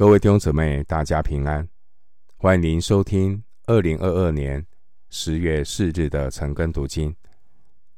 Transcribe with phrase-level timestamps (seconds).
[0.00, 1.68] 各位弟兄姊妹，大家平安！
[2.38, 4.66] 欢迎您收听二零二二年
[5.10, 7.14] 十月四日的晨更读经。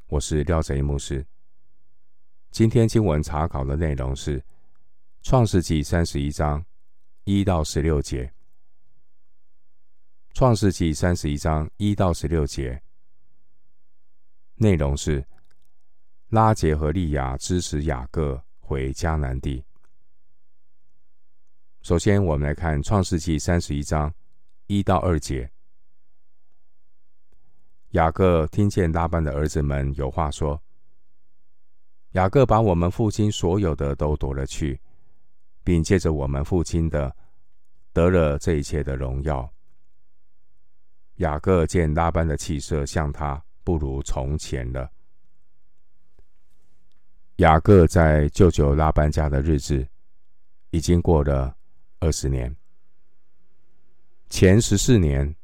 [0.09, 1.25] 我是廖贼牧师。
[2.51, 4.41] 今天经文查考的内容是
[5.23, 6.67] 《创世记》三十一章
[7.23, 8.25] 一到十六节。
[10.35, 12.83] 《创世记》三十一章一到十六节
[14.57, 15.25] 内容是
[16.31, 19.65] 拉结和利亚支持雅各回迦南地。
[21.83, 24.15] 首先，我们来看《创世记》三十一章
[24.69, 25.51] 一到二节。
[27.91, 30.63] 雅各听见拉班的儿子们有话说
[32.13, 34.81] ：“雅各把我们父亲所有的都夺了去，
[35.65, 37.13] 并借着我们父亲的
[37.93, 39.53] 得了这一切的荣耀。”
[41.19, 44.89] 雅各见拉班的气色像他不如从前了。
[47.37, 49.85] 雅各在舅舅拉班家的日子
[50.71, 51.57] 已经过了。
[52.03, 52.53] 二十年，
[54.29, 55.37] 前十四年，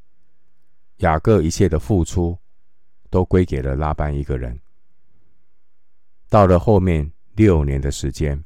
[0.97, 2.37] 雅各一切的付出
[3.11, 4.59] 都归给了拉班一个人。
[6.29, 8.45] 到了后面六年的时间，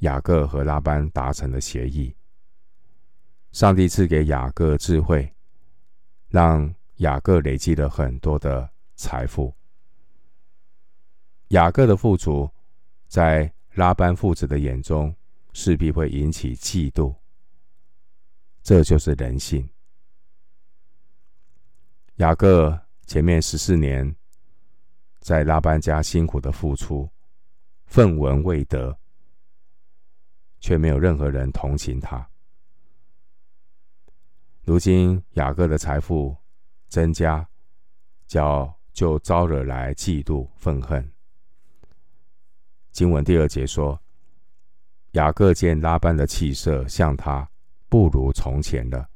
[0.00, 2.14] 雅各和拉班达成了协议。
[3.52, 5.34] 上帝赐给雅各智慧，
[6.28, 9.50] 让雅各累积了很多的财富。
[11.48, 12.50] 雅各的富足，
[13.06, 15.16] 在拉班父子的眼中，
[15.60, 17.16] 势必会引起嫉妒，
[18.62, 19.68] 这就是人性。
[22.18, 24.14] 雅各前面十四年
[25.18, 27.10] 在拉班家辛苦的付出，
[27.86, 28.96] 分文未得，
[30.60, 32.30] 却没有任何人同情他。
[34.62, 36.36] 如今雅各的财富
[36.86, 37.44] 增加，
[38.28, 41.12] 叫就招惹来嫉妒愤恨。
[42.92, 44.00] 经文第二节说。
[45.12, 47.48] 雅各见拉班的气色像他
[47.88, 49.08] 不如从前了，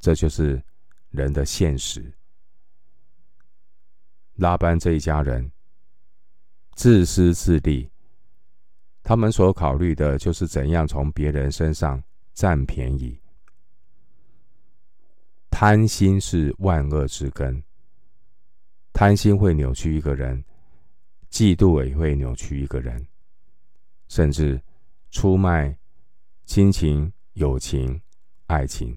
[0.00, 0.62] 这就是
[1.10, 2.12] 人的现实。
[4.36, 5.52] 拉班这一家人
[6.74, 7.88] 自私自利，
[9.02, 12.02] 他们所考虑的就是怎样从别人身上
[12.32, 13.20] 占便宜。
[15.50, 17.62] 贪心是万恶之根，
[18.92, 20.42] 贪心会扭曲一个人，
[21.30, 23.06] 嫉妒也会扭曲一个人。
[24.14, 24.62] 甚至
[25.10, 25.76] 出卖
[26.44, 28.00] 亲情、友情、
[28.46, 28.96] 爱情。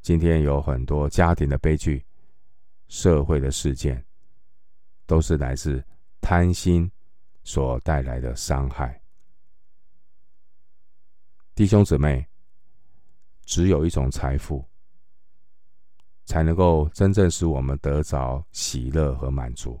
[0.00, 2.02] 今天有很多家庭的悲剧、
[2.88, 4.02] 社会的事件，
[5.04, 5.84] 都是来自
[6.22, 6.90] 贪心
[7.42, 8.98] 所带来的伤害。
[11.54, 12.26] 弟兄姊妹，
[13.44, 14.64] 只有一种财富，
[16.24, 19.78] 才能够真正使我们得着喜乐和满足，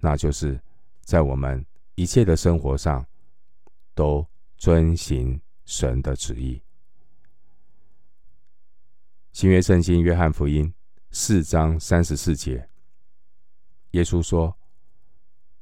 [0.00, 0.60] 那就是
[1.02, 1.64] 在我们。
[1.96, 3.06] 一切的生活上，
[3.94, 6.60] 都遵行神的旨意。
[9.32, 10.74] 新约圣经约翰福音
[11.10, 12.68] 四章三十四节，
[13.92, 14.56] 耶稣说：“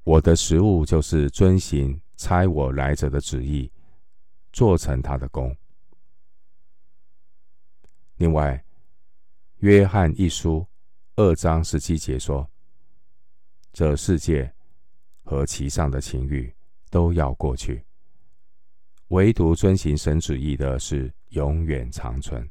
[0.04, 3.70] 我的食物就是遵行差我来者的旨意，
[4.52, 5.54] 做成他的工。”
[8.16, 8.64] 另外，
[9.58, 10.66] 约翰一书
[11.16, 12.50] 二章十七节说
[13.74, 14.50] ：“这世界。”
[15.22, 16.54] 和其上的情欲
[16.90, 17.84] 都要过去，
[19.08, 22.48] 唯独遵行神旨意的是永远长存。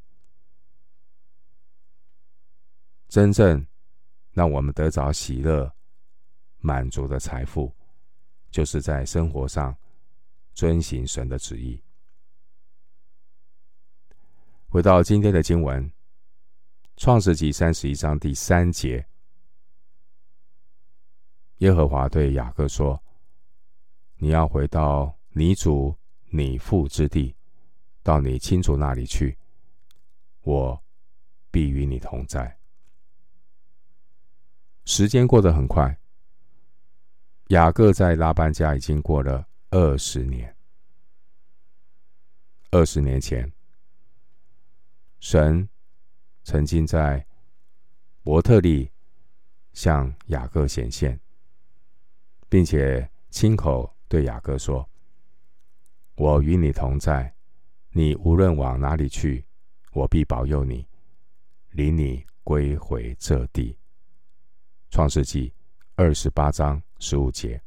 [3.08, 3.64] 真正
[4.32, 5.70] 让我们得着喜乐、
[6.58, 7.72] 满足的财富，
[8.50, 9.76] 就是在生活上
[10.54, 11.80] 遵行神的旨意。
[14.68, 15.86] 回到今天的经文，
[16.96, 19.06] 《创世记》三十一章第三节。
[21.62, 23.00] 耶和华对雅各说
[24.18, 25.96] ：“你要回到你祖
[26.28, 27.36] 你父之地，
[28.02, 29.38] 到你亲族那里去，
[30.40, 30.82] 我
[31.52, 32.58] 必与你同在。”
[34.86, 35.96] 时间过得很快，
[37.50, 40.52] 雅各在拉班家已经过了二十年。
[42.72, 43.52] 二十年前，
[45.20, 45.68] 神
[46.42, 47.24] 曾经在
[48.24, 48.90] 伯特利
[49.72, 51.20] 向雅各显现。
[52.52, 54.86] 并且亲口对雅各说
[56.16, 57.34] ：“我与你同在，
[57.92, 59.42] 你无论往哪里去，
[59.92, 60.86] 我必保佑你，
[61.70, 63.78] 领你归回这地。”
[64.92, 65.50] 创世纪
[65.94, 67.58] 二十八章十五节。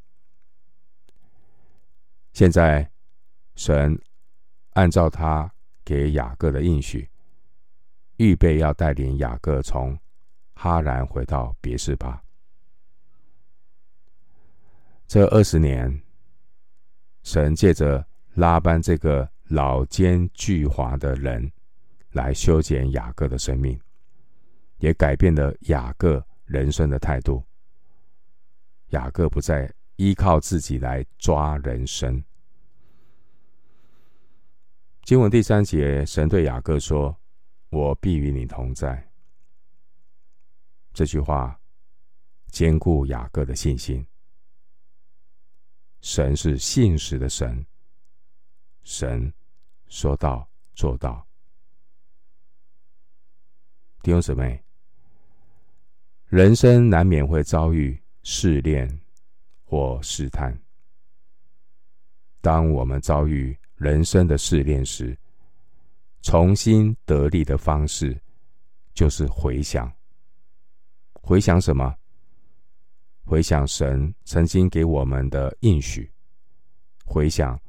[2.34, 2.88] 现在，
[3.56, 4.00] 神
[4.74, 5.52] 按照他
[5.84, 7.10] 给雅各的应许，
[8.18, 9.98] 预备要带领雅各从
[10.54, 12.25] 哈兰回到别是巴。
[15.16, 16.02] 这二十年，
[17.24, 21.50] 神借着拉班这个老奸巨猾的人
[22.12, 23.80] 来修剪雅各的生命，
[24.80, 27.42] 也改变了雅各人生的态度。
[28.90, 32.22] 雅各不再依靠自己来抓人生。
[35.04, 37.18] 经文第三节，神对雅各说
[37.72, 39.10] ：“我必与你同在。”
[40.92, 41.58] 这句话
[42.48, 44.06] 坚固雅各的信心。
[46.06, 47.66] 神是信实的神，
[48.84, 49.34] 神
[49.88, 51.26] 说到做到。
[54.04, 54.64] 弟兄姊妹，
[56.28, 58.88] 人生难免会遭遇试炼
[59.64, 60.56] 或试探。
[62.40, 65.18] 当我们遭遇人生的试炼时，
[66.22, 68.16] 重新得力的方式
[68.94, 69.92] 就是回想。
[71.24, 71.98] 回想什么？
[73.26, 76.12] 回想神曾经给我们的应许，
[77.04, 77.60] 回想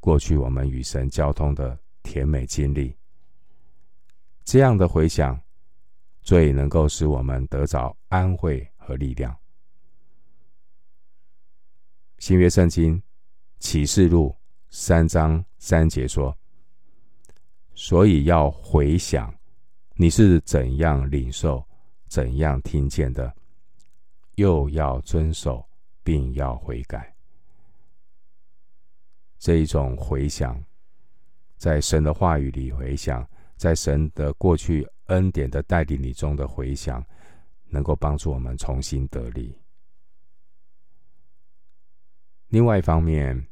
[0.00, 2.96] 过去我们与神交通的甜美经历。
[4.42, 5.38] 这样的回想，
[6.22, 9.36] 最能够使我们得着安慰和力量。
[12.18, 13.00] 新约圣经
[13.58, 14.34] 启示录
[14.70, 16.34] 三章三节说
[17.74, 19.32] ：“所以要回想，
[19.94, 21.62] 你是怎样领受、
[22.08, 23.30] 怎样听见的。”
[24.36, 25.66] 又要遵守，
[26.02, 27.14] 并要悔改。
[29.38, 30.62] 这一种回想，
[31.56, 37.04] 在神的话语里回想，在神的过去恩典的带领里中的回想，
[37.66, 39.58] 能够帮助我们重新得力。
[42.48, 43.46] 另外一方面，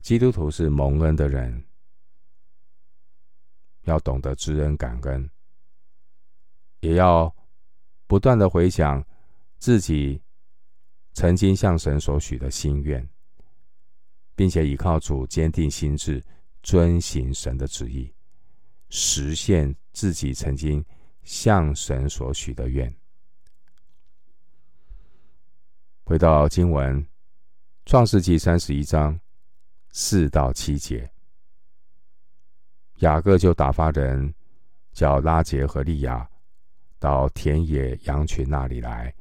[0.00, 1.64] 基督徒是蒙恩的人，
[3.82, 5.30] 要懂得知恩感恩，
[6.80, 7.34] 也要
[8.06, 9.02] 不断的回想。
[9.62, 10.20] 自己
[11.12, 13.08] 曾经向神所许的心愿，
[14.34, 16.20] 并且依靠主坚定心志，
[16.64, 18.12] 遵行神的旨意，
[18.88, 20.84] 实现自己曾经
[21.22, 22.92] 向神所许的愿。
[26.02, 27.00] 回到经文，
[27.86, 29.16] 《创世记》三十一章
[29.92, 31.08] 四到七节，
[32.96, 34.34] 雅各就打发人
[34.92, 36.28] 叫拉结和利亚
[36.98, 39.14] 到田野羊群那里来。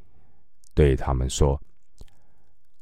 [0.81, 1.61] 对他们说：“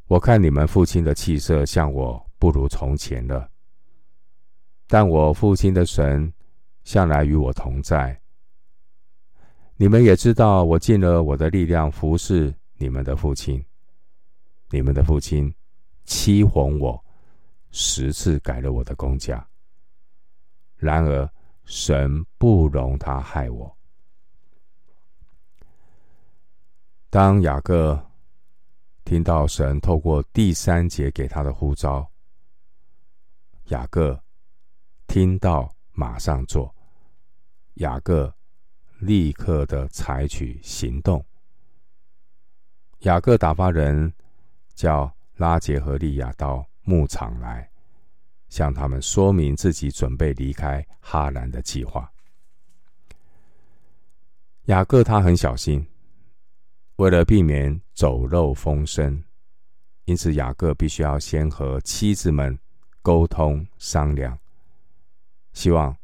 [0.07, 3.51] 我看你们父亲的气色像我不如从前了，
[4.87, 6.31] 但我父亲的神
[6.85, 8.17] 向来与我同在。
[9.75, 13.61] 你们也知道，我尽了我的力量服侍你们的父亲。
[14.69, 15.53] 你们的父亲
[16.05, 17.03] 欺哄我，
[17.71, 19.45] 十次改了我的工价。
[20.77, 21.29] 然而
[21.65, 23.69] 神不容他害我。”
[27.11, 27.99] 当雅各
[29.03, 32.07] 听到神透过第三节给他的呼召，
[33.69, 34.21] 雅各
[35.07, 36.71] 听到马上做，
[37.75, 38.31] 雅各
[38.99, 41.25] 立刻的采取行动。
[42.99, 44.13] 雅各打发人
[44.75, 47.67] 叫拉结和利亚到牧场来，
[48.49, 52.11] 向他们说明自己准备离开哈兰的计划。
[54.65, 55.83] 雅各他很小心。
[56.99, 59.23] 为了避免走漏风声，
[60.03, 62.59] 因此雅各必须要先和妻子们
[63.01, 64.37] 沟通商量，
[65.53, 65.95] 希望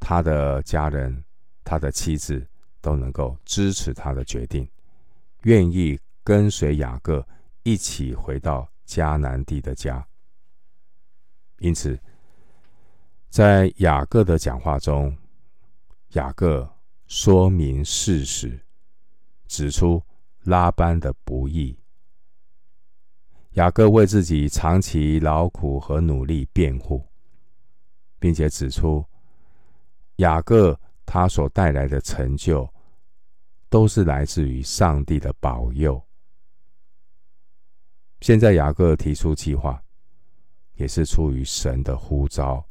[0.00, 1.22] 他的家人、
[1.64, 2.48] 他的妻子
[2.80, 4.66] 都能够支持他的决定，
[5.42, 7.22] 愿意跟随雅各
[7.62, 10.02] 一起回到迦南地的家。
[11.58, 12.00] 因此，
[13.28, 15.14] 在雅各的讲话中，
[16.12, 16.66] 雅各
[17.06, 18.58] 说明事实。
[19.46, 20.02] 指出
[20.42, 21.78] 拉班的不义，
[23.52, 27.06] 雅各为自己长期劳苦和努力辩护，
[28.18, 29.04] 并且指出
[30.16, 32.68] 雅各他所带来的成就，
[33.68, 36.00] 都是来自于上帝的保佑。
[38.20, 39.82] 现在雅各提出计划，
[40.74, 42.64] 也是出于神的呼召。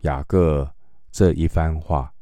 [0.00, 0.72] 雅各
[1.10, 2.12] 这一番话。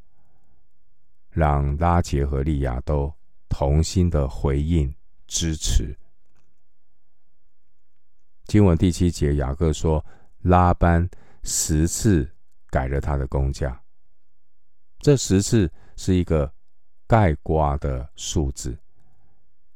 [1.31, 3.13] 让拉杰和利亚都
[3.49, 4.93] 同心的回应
[5.27, 5.97] 支持。
[8.47, 10.05] 经文第七节，雅各说
[10.43, 11.09] ：“拉班
[11.45, 12.29] 十次
[12.69, 13.81] 改了他的工价。”
[14.99, 16.53] 这十次是一个
[17.07, 18.77] 概括的数字，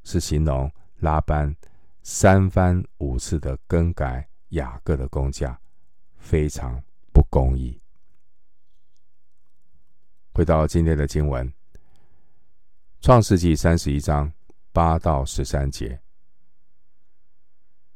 [0.03, 1.55] 是形容拉班
[2.03, 5.59] 三番五次的更改雅各的工价，
[6.17, 6.83] 非常
[7.13, 7.81] 不公义。
[10.37, 11.49] 回到今天的经文，
[13.01, 14.33] 《创世记》三十一章
[14.73, 15.97] 八到十三节。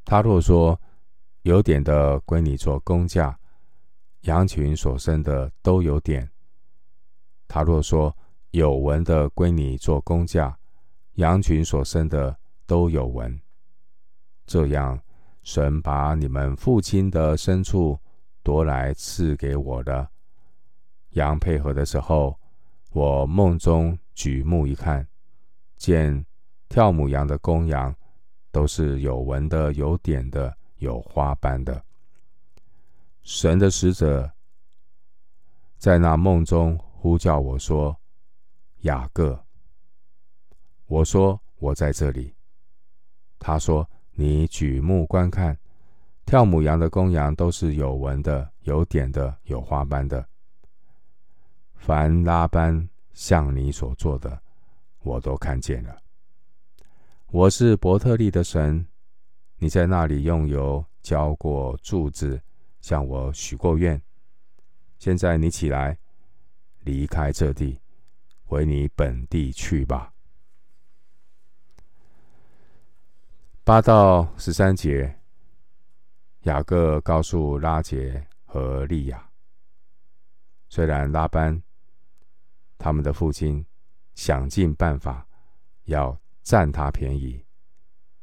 [0.05, 0.81] 他若说
[1.43, 3.37] 有点的归你做工价，
[4.21, 6.31] 羊群所生的都有点。
[7.49, 8.17] 他若说
[8.53, 10.57] 有纹的归你做工价，
[11.15, 13.37] 羊群所生的都有纹。
[14.47, 14.97] 这样，
[15.43, 17.99] 神把你们父亲的牲畜
[18.45, 20.09] 夺来赐给我的。
[21.11, 22.39] 羊配合的时候，
[22.93, 25.07] 我梦中举目一看，
[25.77, 26.25] 见
[26.69, 27.95] 跳母羊的公羊
[28.51, 30.57] 都是有纹的、有点的。
[30.79, 31.83] 有花斑的。
[33.23, 34.31] 神的使者
[35.77, 37.97] 在那梦中呼叫我说
[38.83, 39.45] ：“雅各。”
[40.87, 42.33] 我说：“我在这里。”
[43.41, 45.59] 他说：“你举目观看，
[46.25, 50.25] 跳母羊的公羊都是有纹的、有点的、有花斑的。
[51.79, 54.43] 凡拉班向你所做的，
[55.01, 55.97] 我都看见了。
[57.29, 58.87] 我是伯特利的神。”
[59.61, 62.41] 你在那里用油浇过柱子，
[62.81, 64.01] 向我许过愿。
[65.01, 65.99] 现在你起来，
[66.85, 67.81] 离开这地，
[68.45, 70.13] 回你本地去吧。
[73.65, 75.13] 八到十三节，
[76.43, 79.29] 雅各告诉拉结和利亚，
[80.69, 81.61] 虽然拉班
[82.79, 83.63] 他们的父亲
[84.15, 85.27] 想尽办法
[85.85, 87.45] 要占他便宜，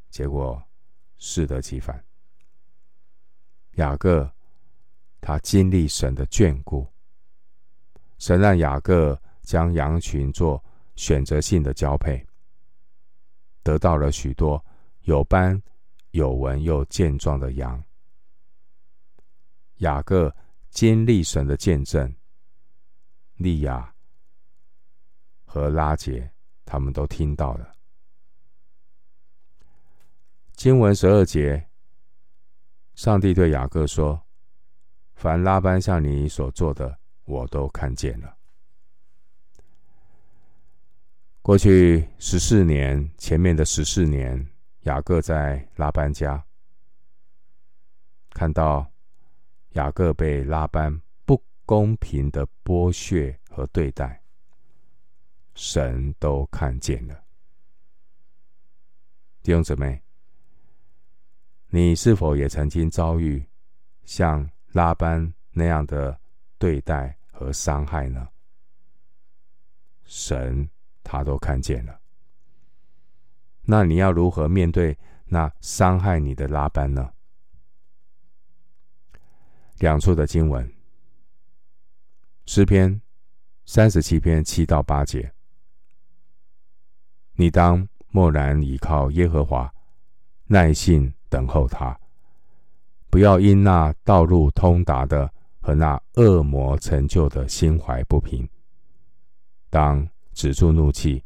[0.09, 0.59] 结果。
[1.17, 2.03] 适得其反。
[3.75, 4.29] 雅各，
[5.21, 6.85] 他经历神的眷顾，
[8.19, 10.63] 神让雅各将羊群做
[10.97, 12.23] 选择性的交配，
[13.63, 14.63] 得到了许多
[15.03, 15.59] 有斑、
[16.11, 17.81] 有纹又健壮的羊。
[19.77, 20.35] 雅各
[20.69, 22.13] 经历神的见证，
[23.35, 23.94] 利亚
[25.55, 26.29] 和拉杰
[26.65, 27.71] 他们都听到了。
[30.51, 31.69] 经文十二节，
[32.93, 34.21] 上帝对雅各说
[35.15, 38.35] ：“凡拉班向你所做的，我都看见了。
[41.41, 44.45] 过去十四年，前面的十四年，
[44.81, 46.43] 雅各在拉班家，
[48.31, 48.91] 看到
[49.69, 54.21] 雅各被拉班不公平的剥削和对待，
[55.55, 57.23] 神都看见了。
[59.41, 59.99] 弟兄姊妹。”
[61.69, 63.45] 你是否也曾经遭遇
[64.05, 66.17] 像拉班那样的
[66.57, 68.29] 对待和伤害呢？
[70.05, 70.69] 神
[71.03, 71.99] 他都看见了。
[73.63, 77.11] 那你要如何面对那伤害你的拉班呢？
[79.79, 80.71] 两处的经文，
[82.45, 83.01] 诗篇
[83.65, 85.34] 三十七篇七到八节，
[87.35, 89.71] 你当默然倚靠耶和华，
[90.47, 91.11] 耐心。
[91.27, 91.99] 等候他，
[93.09, 98.47] 不要因那道路通达的和那恶魔成就的心怀不平。
[99.69, 101.21] 当止住怒气，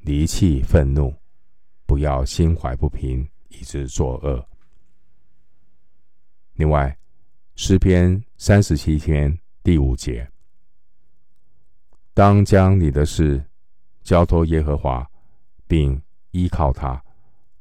[0.00, 1.14] 离弃愤怒，
[1.86, 4.44] 不要心怀不平，以致作恶。
[6.54, 6.98] 另外，
[7.54, 10.28] 诗篇三十七篇第五节，
[12.14, 13.44] 当将你的事
[14.04, 15.04] 交托耶和华，
[15.66, 17.02] 并依靠他。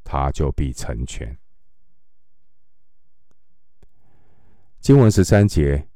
[0.04, 1.36] 他就必成全。
[4.82, 5.88] 经文十三节，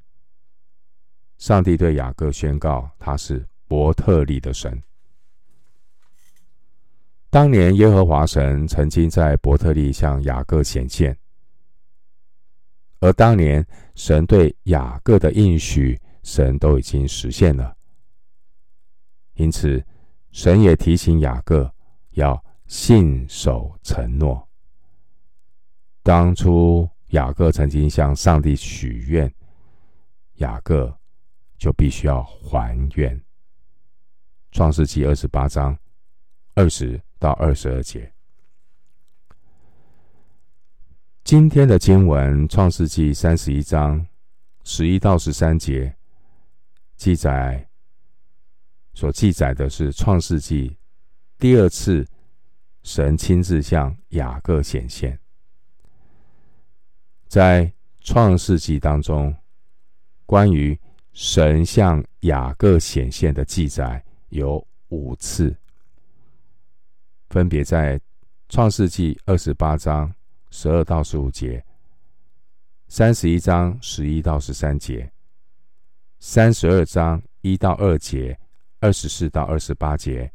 [1.37, 4.81] 上帝对雅各宣告，他是伯特利的神。
[7.29, 11.15] 当年耶和华神曾经在伯特利向雅各显现，
[13.01, 13.63] 而当年
[13.93, 17.75] 神对雅各的应许，神都已经实现了。
[19.33, 19.85] 因此，
[20.37, 21.73] 神也提醒雅各
[22.11, 22.39] 要。
[22.67, 24.45] 信守承诺。
[26.03, 29.33] 当初雅各曾经向上帝许愿，
[30.35, 30.93] 雅各
[31.57, 33.23] 就必须要还愿。
[34.51, 35.77] 创世纪二十八章
[36.55, 38.11] 二十到二十二节。
[41.23, 44.05] 今天的经文，创世纪三十一章
[44.65, 45.95] 十一到十三节，
[46.97, 47.66] 记载
[48.97, 50.75] 所记载的是创世纪
[51.37, 52.03] 第二次。
[52.81, 55.19] 神亲自向雅各显现，
[57.27, 59.35] 在创世纪当中，
[60.25, 60.79] 关于
[61.11, 65.53] 神向雅各显现的记载有五次，
[67.29, 67.99] 分别在
[68.47, 70.11] 创世纪二十八章
[70.49, 71.61] 十二到十五节、
[72.87, 75.11] 三十一章十一到十三节、
[76.19, 78.39] 三十二章一到二节、
[78.79, 80.31] 二十四到二十八节。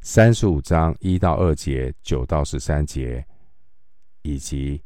[0.00, 3.26] 三十五章一到二节、九到十三节，
[4.22, 4.82] 以及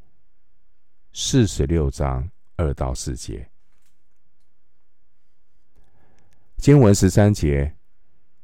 [1.12, 3.50] 四十六章二到四节。
[6.56, 7.76] 经文十三节，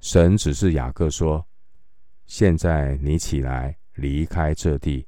[0.00, 1.46] 神指示雅各说
[2.26, 5.06] ：“现在你起来，离开这地，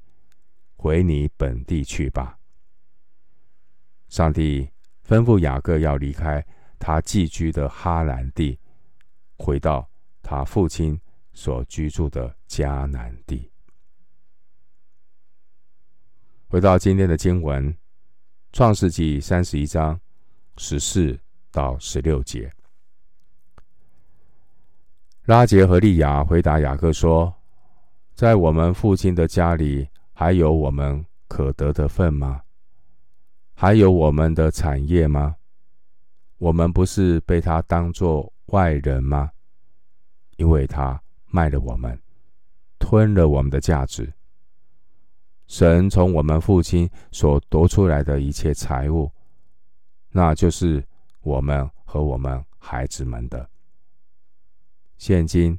[0.77, 2.39] 回你本地去吧。”
[4.09, 4.71] 上帝
[5.05, 6.45] 吩咐雅各要离开
[6.79, 8.57] 他寄居的哈兰地，
[9.37, 9.89] 回到
[10.21, 10.99] 他父亲
[11.33, 13.49] 所居住的迦南地。
[16.47, 17.73] 回到今天的经文，
[18.53, 19.99] 《创世纪》三十一章
[20.57, 21.19] 十四
[21.51, 22.51] 到十六节，
[25.25, 27.33] 拉杰和利亚回答雅各说
[28.15, 32.41] ：“在我们父亲的家里，还有我们可得的份吗？
[33.53, 35.35] 还有我们的产业吗？
[36.37, 39.31] 我们不是被他当作外人吗？
[40.37, 41.99] 因为他卖了我们，
[42.77, 44.13] 吞了我们的价值。”
[45.47, 49.09] 神从我们父亲所夺出来的一切财物，
[50.09, 50.85] 那就是
[51.21, 53.49] 我们和我们孩子们的。
[54.97, 55.57] 现今，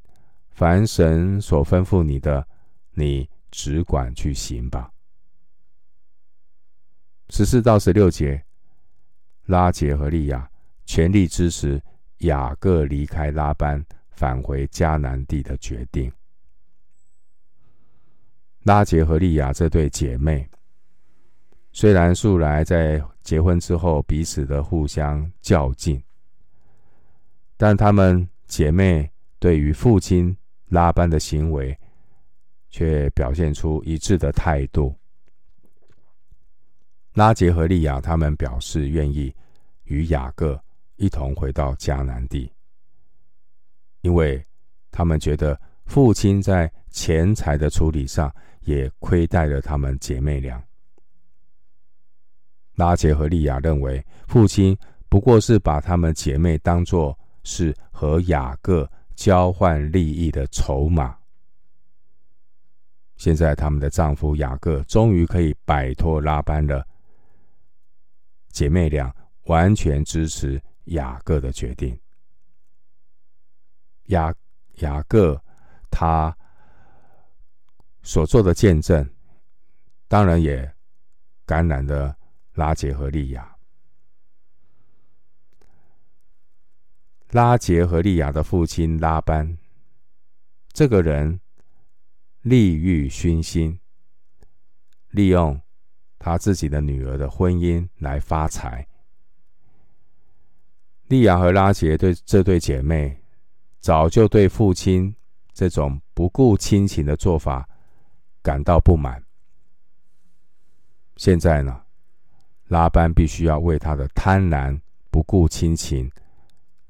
[0.50, 2.46] 凡神所吩咐你的，
[2.92, 4.92] 你只管去行吧。
[7.30, 8.44] 十四到十六节，
[9.46, 10.50] 拉杰和利亚
[10.88, 11.80] 全力支持
[12.20, 16.10] 雅各离开拉班，返回迦南地的决定。
[18.62, 20.48] 拉杰和利亚这对姐妹，
[21.72, 26.02] 虽然素来在结婚之后彼此的互相较劲，
[27.58, 30.34] 但她们姐妹对于父亲
[30.68, 31.78] 拉班的行为，
[32.70, 34.94] 却表现出一致的态度。
[37.12, 39.34] 拉杰和利亚他们表示愿意
[39.84, 40.58] 与雅各
[40.98, 42.52] 一同回到迦南地，
[44.02, 44.44] 因为
[44.90, 50.62] 他们觉得父亲在钱财的处理上，也亏待了他们姐妹俩。
[52.74, 54.76] 拉杰和利亚认为，父亲
[55.08, 61.16] 不过是把他们姐妹当作是和雅各交换利益的筹码。
[63.16, 66.86] 现在，他们的丈夫雅各终于可以摆脱拉班了。
[68.50, 69.12] 姐妹俩
[69.44, 71.98] 完全支持雅各的决定。
[74.06, 74.34] 雅
[74.76, 75.42] 雅各，
[75.90, 76.36] 他。
[78.00, 79.06] 所做的见证，
[80.06, 80.74] 当然也
[81.44, 82.16] 感染了
[82.54, 83.54] 拉杰和利亚。
[87.32, 89.58] 拉杰和利亚的父亲拉班，
[90.72, 91.38] 这个人
[92.40, 93.78] 利欲熏心，
[95.10, 95.60] 利用
[96.18, 98.87] 他自己的女儿的婚姻来发财。
[101.08, 103.20] 利亚和拉杰对这对姐妹，
[103.80, 105.14] 早就对父亲
[105.52, 107.68] 这种不顾亲情的做法。
[108.40, 109.22] 感到不满。
[111.16, 111.82] 现在呢，
[112.68, 116.10] 拉班必须要为他的贪婪、不顾亲情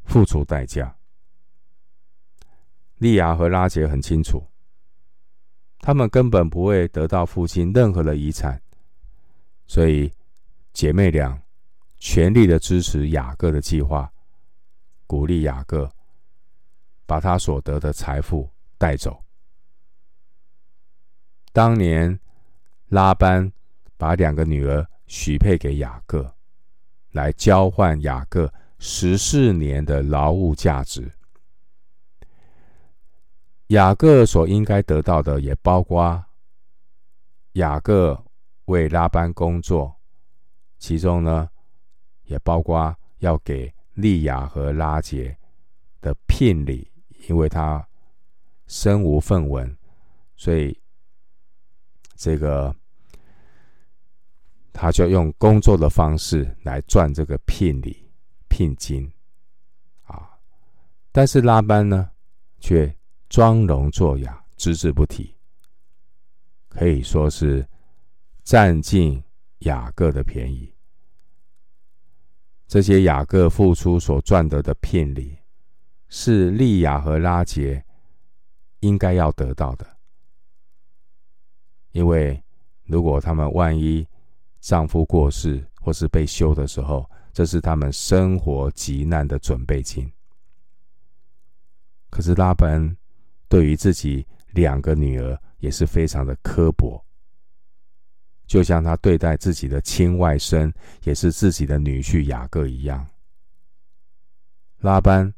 [0.05, 0.95] 付出代价。
[2.99, 4.47] 利亚和拉杰很清楚，
[5.81, 8.61] 他们根本不会得到父亲任何的遗产，
[9.67, 10.13] 所以
[10.73, 11.43] 姐妹俩
[11.99, 14.11] 全力的支持雅各的计划，
[15.07, 15.91] 鼓励雅各
[17.07, 19.23] 把他所得的财富带走。
[21.53, 22.19] 当年
[22.89, 23.51] 拉班
[23.97, 26.35] 把两个女儿许配给雅各，
[27.11, 31.11] 来交换雅各十四年的劳务价值。
[33.69, 36.25] 雅各所应该得到的，也包括
[37.53, 38.25] 雅各
[38.67, 39.97] 为拉班工作，
[40.79, 41.51] 其中呢，
[42.29, 45.37] 也包括要给利亚和拉杰
[46.01, 46.91] 的聘礼，
[47.29, 47.87] 因为他
[48.67, 49.77] 身无分文，
[50.35, 50.81] 所以。
[52.21, 52.75] 这个，
[54.73, 58.11] 他就用工作的方式来赚这个聘礼、
[58.49, 59.09] 聘金，
[60.03, 60.37] 啊！
[61.13, 62.11] 但是拉班呢，
[62.59, 62.93] 却
[63.29, 65.33] 装聋作哑，只字不提，
[66.69, 67.65] 可以说是
[68.43, 69.23] 占尽
[69.61, 70.75] 雅各的便宜。
[72.69, 75.39] 这些雅各付出所赚得的聘礼，
[76.11, 77.83] 是利亚和拉杰
[78.81, 79.87] 应该要得到的。
[81.93, 82.45] 因为，
[82.85, 84.07] 如果他们万一
[84.61, 90.13] 丈夫过世或是被休的时候，这是他们生活急难的准备金。
[92.11, 92.95] 可是拉班
[93.49, 97.03] 对于自己两个女儿也是非常的刻薄，
[98.49, 100.73] 就像他对待自己的亲外甥，
[101.05, 103.07] 也是自己的女婿雅各一样。
[104.79, 105.33] 拉班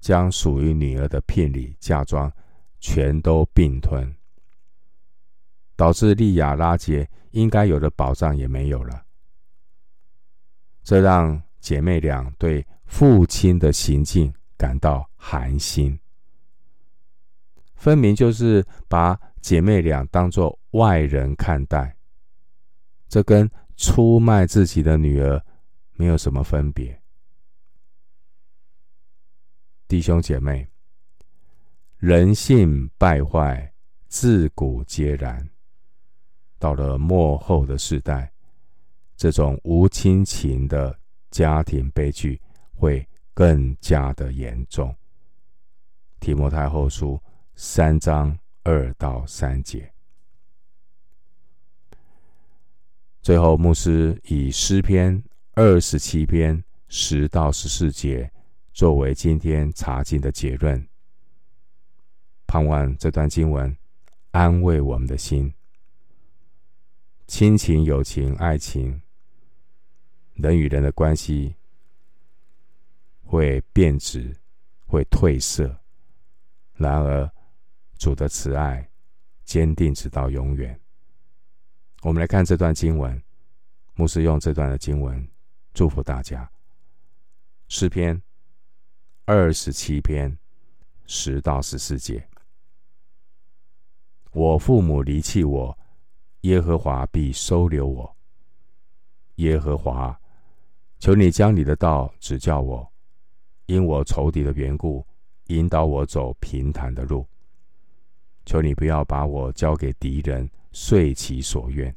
[0.00, 2.32] 将属于女儿的聘礼、嫁妆
[2.78, 4.14] 全都并吞。
[5.74, 9.04] 导致利亚拉结应该有的保障也没有了。
[10.82, 15.98] 这让姐妹俩对父亲的行径感到寒心，
[17.74, 21.95] 分明就是把姐妹俩当作外人看待，
[23.16, 25.42] 这跟出卖自己的女儿
[25.94, 27.00] 没有什么分别。
[29.88, 30.68] 弟兄姐妹，
[31.96, 33.72] 人性败坏，
[34.06, 35.48] 自古皆然。
[36.58, 38.30] 到了末后的世代，
[39.16, 40.94] 这种无亲情的
[41.30, 42.38] 家庭悲剧
[42.74, 44.94] 会更加的严重。
[46.20, 47.18] 提摩太后书
[47.54, 49.90] 三章二到三节。
[53.26, 55.20] 最后，牧师以诗篇
[55.54, 58.30] 二十七篇十到十四节。
[58.72, 60.86] 作为今天查经的结论，
[62.46, 63.76] 盼望这段经文
[64.30, 65.52] 安慰我们的心。
[67.26, 69.02] 亲情、友情、爱情，
[70.34, 71.56] 人与人的关系
[73.24, 74.36] 会变质，
[74.86, 75.76] 会褪色。
[76.74, 77.28] 然而，
[77.98, 78.88] 主的慈爱
[79.44, 80.80] 坚定直到永远。
[82.06, 83.20] 我们来看这段经文，
[83.94, 85.28] 牧师用这段的经文
[85.74, 86.48] 祝福大家。
[87.66, 88.22] 诗篇。
[89.24, 90.38] 二十七篇
[91.04, 92.24] 十到十四节，
[94.30, 95.76] 我父母离弃我，
[96.42, 98.16] 耶和华必收留我。
[99.36, 100.16] 耶和华，
[101.00, 102.88] 求你将你的道指教我，
[103.66, 105.04] 因我仇敌的缘故，
[105.48, 107.26] 引导我走平坦的路。
[108.44, 111.96] 求你不要把我交给敌人，遂其所愿，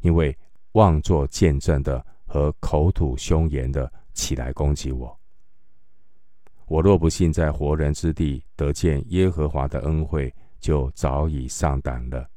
[0.00, 0.36] 因为
[0.72, 5.16] 妄作见证的和口吐凶言的起来攻击我。
[6.66, 12.28] 我若不信在活人之地得见耶和华的恩惠，就早已上胆了。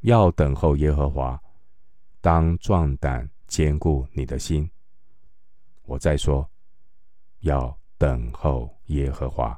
[0.00, 1.40] 要等候耶和华，
[2.20, 4.68] 当壮胆坚固你的心。
[5.84, 6.50] 我再说，
[7.42, 9.56] 要等候耶和华。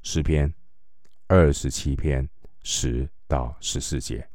[0.00, 0.52] 诗篇
[1.26, 2.26] 二十七篇
[2.62, 4.26] 十到十四节。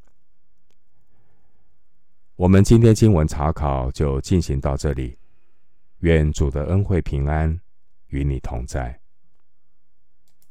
[2.36, 5.18] 我们今天经文查考就进行到这里。
[6.00, 7.60] 愿主的恩惠平安
[8.10, 9.00] 与你同在。